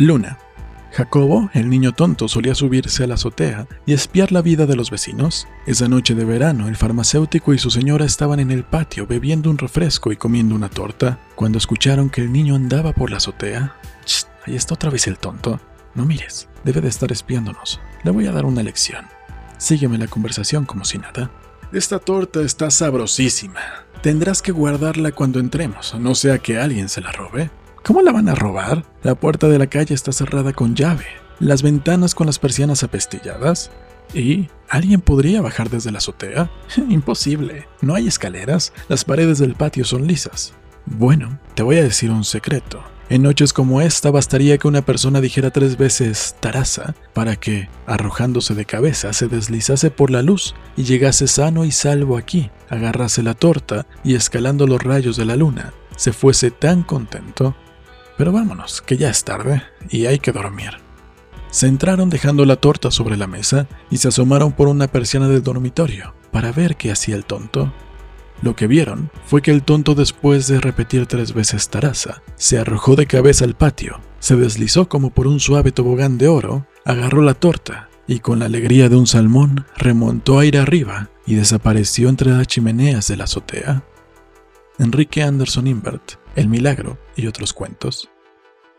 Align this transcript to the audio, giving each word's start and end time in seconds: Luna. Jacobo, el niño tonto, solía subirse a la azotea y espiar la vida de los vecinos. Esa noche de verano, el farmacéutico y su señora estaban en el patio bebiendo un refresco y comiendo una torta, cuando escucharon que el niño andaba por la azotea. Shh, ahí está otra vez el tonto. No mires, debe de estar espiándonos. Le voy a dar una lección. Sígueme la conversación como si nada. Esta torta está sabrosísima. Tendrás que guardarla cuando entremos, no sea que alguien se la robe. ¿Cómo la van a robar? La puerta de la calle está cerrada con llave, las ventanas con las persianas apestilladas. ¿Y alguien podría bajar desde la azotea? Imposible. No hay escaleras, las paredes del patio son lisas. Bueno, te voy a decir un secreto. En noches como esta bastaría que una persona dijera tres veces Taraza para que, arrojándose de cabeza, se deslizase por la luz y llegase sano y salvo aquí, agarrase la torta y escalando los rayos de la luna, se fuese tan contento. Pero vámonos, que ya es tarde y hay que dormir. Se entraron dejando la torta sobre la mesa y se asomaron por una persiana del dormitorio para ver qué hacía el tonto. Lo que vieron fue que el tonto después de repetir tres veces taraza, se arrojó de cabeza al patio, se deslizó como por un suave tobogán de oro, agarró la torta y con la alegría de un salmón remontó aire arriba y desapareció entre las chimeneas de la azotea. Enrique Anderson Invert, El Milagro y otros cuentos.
Luna. 0.00 0.38
Jacobo, 0.92 1.50
el 1.52 1.68
niño 1.68 1.92
tonto, 1.92 2.26
solía 2.26 2.54
subirse 2.54 3.04
a 3.04 3.06
la 3.06 3.14
azotea 3.14 3.66
y 3.84 3.92
espiar 3.92 4.32
la 4.32 4.40
vida 4.40 4.64
de 4.64 4.74
los 4.74 4.90
vecinos. 4.90 5.46
Esa 5.66 5.88
noche 5.88 6.14
de 6.14 6.24
verano, 6.24 6.68
el 6.68 6.76
farmacéutico 6.76 7.52
y 7.52 7.58
su 7.58 7.70
señora 7.70 8.06
estaban 8.06 8.40
en 8.40 8.50
el 8.50 8.64
patio 8.64 9.06
bebiendo 9.06 9.50
un 9.50 9.58
refresco 9.58 10.10
y 10.10 10.16
comiendo 10.16 10.54
una 10.54 10.70
torta, 10.70 11.20
cuando 11.34 11.58
escucharon 11.58 12.08
que 12.08 12.22
el 12.22 12.32
niño 12.32 12.54
andaba 12.54 12.94
por 12.94 13.10
la 13.10 13.18
azotea. 13.18 13.76
Shh, 14.06 14.24
ahí 14.46 14.56
está 14.56 14.72
otra 14.72 14.88
vez 14.88 15.06
el 15.06 15.18
tonto. 15.18 15.60
No 15.94 16.06
mires, 16.06 16.48
debe 16.64 16.80
de 16.80 16.88
estar 16.88 17.12
espiándonos. 17.12 17.78
Le 18.02 18.10
voy 18.10 18.26
a 18.26 18.32
dar 18.32 18.46
una 18.46 18.62
lección. 18.62 19.04
Sígueme 19.58 19.98
la 19.98 20.06
conversación 20.06 20.64
como 20.64 20.86
si 20.86 20.96
nada. 20.96 21.30
Esta 21.74 21.98
torta 21.98 22.40
está 22.40 22.70
sabrosísima. 22.70 23.60
Tendrás 24.00 24.40
que 24.40 24.50
guardarla 24.50 25.12
cuando 25.12 25.40
entremos, 25.40 25.94
no 26.00 26.14
sea 26.14 26.38
que 26.38 26.58
alguien 26.58 26.88
se 26.88 27.02
la 27.02 27.12
robe. 27.12 27.50
¿Cómo 27.84 28.02
la 28.02 28.12
van 28.12 28.28
a 28.28 28.34
robar? 28.34 28.84
La 29.02 29.14
puerta 29.14 29.48
de 29.48 29.58
la 29.58 29.66
calle 29.66 29.94
está 29.94 30.12
cerrada 30.12 30.52
con 30.52 30.74
llave, 30.74 31.06
las 31.38 31.62
ventanas 31.62 32.14
con 32.14 32.26
las 32.26 32.38
persianas 32.38 32.82
apestilladas. 32.82 33.70
¿Y 34.12 34.48
alguien 34.68 35.00
podría 35.00 35.40
bajar 35.40 35.70
desde 35.70 35.90
la 35.90 35.98
azotea? 35.98 36.50
Imposible. 36.88 37.68
No 37.80 37.94
hay 37.94 38.06
escaleras, 38.06 38.72
las 38.88 39.04
paredes 39.04 39.38
del 39.38 39.54
patio 39.54 39.84
son 39.84 40.06
lisas. 40.06 40.52
Bueno, 40.84 41.38
te 41.54 41.62
voy 41.62 41.78
a 41.78 41.82
decir 41.82 42.10
un 42.10 42.24
secreto. 42.24 42.82
En 43.08 43.22
noches 43.22 43.52
como 43.52 43.80
esta 43.80 44.10
bastaría 44.10 44.58
que 44.58 44.68
una 44.68 44.82
persona 44.82 45.20
dijera 45.20 45.50
tres 45.50 45.76
veces 45.76 46.36
Taraza 46.38 46.94
para 47.12 47.34
que, 47.34 47.68
arrojándose 47.86 48.54
de 48.54 48.66
cabeza, 48.66 49.12
se 49.12 49.26
deslizase 49.26 49.90
por 49.90 50.10
la 50.10 50.22
luz 50.22 50.54
y 50.76 50.84
llegase 50.84 51.26
sano 51.26 51.64
y 51.64 51.72
salvo 51.72 52.16
aquí, 52.16 52.50
agarrase 52.68 53.24
la 53.24 53.34
torta 53.34 53.86
y 54.04 54.14
escalando 54.14 54.66
los 54.68 54.80
rayos 54.82 55.16
de 55.16 55.24
la 55.24 55.34
luna, 55.34 55.72
se 55.96 56.12
fuese 56.12 56.52
tan 56.52 56.84
contento. 56.84 57.56
Pero 58.20 58.32
vámonos, 58.32 58.82
que 58.82 58.98
ya 58.98 59.08
es 59.08 59.24
tarde 59.24 59.62
y 59.88 60.04
hay 60.04 60.18
que 60.18 60.30
dormir. 60.30 60.72
Se 61.50 61.66
entraron 61.66 62.10
dejando 62.10 62.44
la 62.44 62.56
torta 62.56 62.90
sobre 62.90 63.16
la 63.16 63.26
mesa 63.26 63.66
y 63.88 63.96
se 63.96 64.08
asomaron 64.08 64.52
por 64.52 64.68
una 64.68 64.88
persiana 64.88 65.26
del 65.26 65.42
dormitorio 65.42 66.12
para 66.30 66.52
ver 66.52 66.76
qué 66.76 66.92
hacía 66.92 67.16
el 67.16 67.24
tonto. 67.24 67.72
Lo 68.42 68.54
que 68.54 68.66
vieron 68.66 69.10
fue 69.24 69.40
que 69.40 69.50
el 69.50 69.62
tonto 69.62 69.94
después 69.94 70.48
de 70.48 70.60
repetir 70.60 71.06
tres 71.06 71.32
veces 71.32 71.70
taraza, 71.70 72.20
se 72.36 72.58
arrojó 72.58 72.94
de 72.94 73.06
cabeza 73.06 73.46
al 73.46 73.54
patio, 73.54 74.00
se 74.18 74.36
deslizó 74.36 74.86
como 74.86 75.08
por 75.08 75.26
un 75.26 75.40
suave 75.40 75.72
tobogán 75.72 76.18
de 76.18 76.28
oro, 76.28 76.66
agarró 76.84 77.22
la 77.22 77.32
torta 77.32 77.88
y 78.06 78.20
con 78.20 78.40
la 78.40 78.44
alegría 78.44 78.90
de 78.90 78.96
un 78.96 79.06
salmón 79.06 79.64
remontó 79.78 80.40
aire 80.40 80.58
arriba 80.58 81.08
y 81.24 81.36
desapareció 81.36 82.10
entre 82.10 82.32
las 82.32 82.46
chimeneas 82.48 83.08
de 83.08 83.16
la 83.16 83.24
azotea. 83.24 83.82
Enrique 84.78 85.22
Anderson 85.22 85.66
Invert, 85.66 86.19
El 86.36 86.48
Milagro 86.48 86.98
y 87.16 87.26
otros 87.26 87.52
cuentos. 87.52 88.08